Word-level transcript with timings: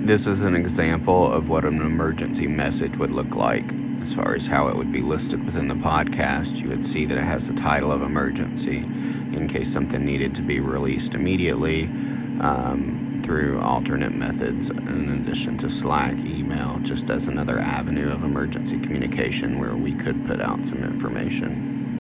this 0.00 0.26
is 0.26 0.40
an 0.40 0.54
example 0.54 1.30
of 1.30 1.48
what 1.48 1.64
an 1.64 1.80
emergency 1.80 2.46
message 2.46 2.96
would 2.96 3.10
look 3.10 3.34
like. 3.34 3.64
As 4.00 4.14
far 4.14 4.34
as 4.34 4.46
how 4.46 4.68
it 4.68 4.76
would 4.76 4.92
be 4.92 5.02
listed 5.02 5.44
within 5.44 5.68
the 5.68 5.74
podcast, 5.74 6.56
you 6.56 6.68
would 6.68 6.86
see 6.86 7.04
that 7.04 7.18
it 7.18 7.24
has 7.24 7.48
the 7.48 7.54
title 7.54 7.92
of 7.92 8.00
emergency 8.00 8.78
in 8.78 9.48
case 9.48 9.72
something 9.72 10.04
needed 10.04 10.34
to 10.36 10.42
be 10.42 10.60
released 10.60 11.14
immediately 11.14 11.84
um, 12.40 13.20
through 13.24 13.60
alternate 13.60 14.14
methods, 14.14 14.70
in 14.70 15.10
addition 15.20 15.58
to 15.58 15.68
Slack, 15.68 16.14
email, 16.20 16.78
just 16.82 17.10
as 17.10 17.26
another 17.26 17.58
avenue 17.58 18.10
of 18.10 18.22
emergency 18.22 18.78
communication 18.78 19.58
where 19.58 19.76
we 19.76 19.92
could 19.92 20.26
put 20.26 20.40
out 20.40 20.66
some 20.66 20.82
information. 20.84 21.77